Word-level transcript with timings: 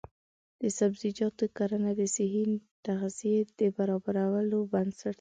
د 0.61 0.63
سبزیجاتو 0.77 1.45
کرنه 1.57 1.91
د 1.99 2.01
صحي 2.15 2.43
تغذیې 2.85 3.39
د 3.59 3.61
برابرولو 3.77 4.57
بنسټ 4.71 4.99
دی. 5.03 5.09